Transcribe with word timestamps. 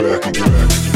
back, 0.00 0.32
get 0.32 0.44
back. 0.52 0.91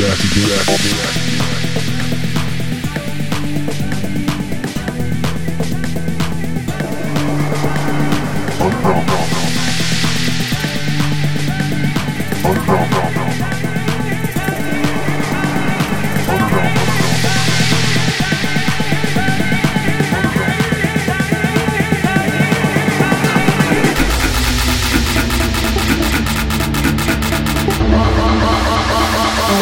back 0.00 0.18
again. 0.18 1.69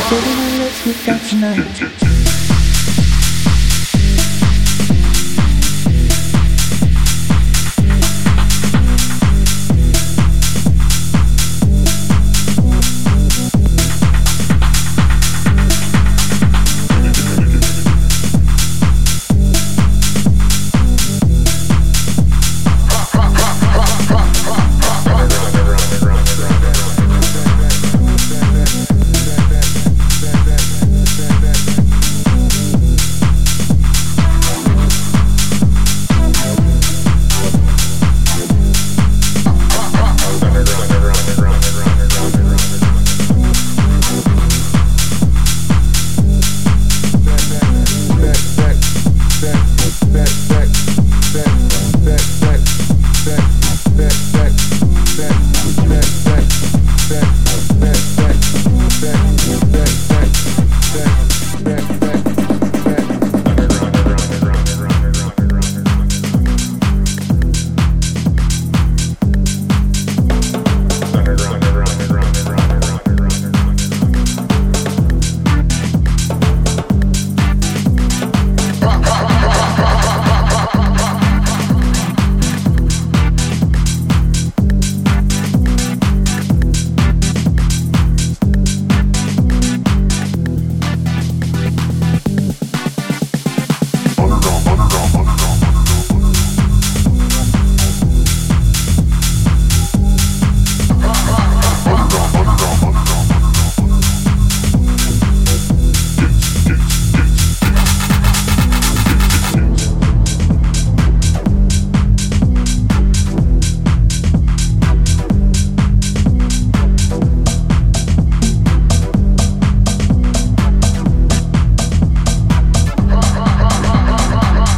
So 0.08 0.16
when 0.16 0.38
I 0.38 0.58
let 0.58 0.86
you 0.86 0.94
tonight. 1.28 2.27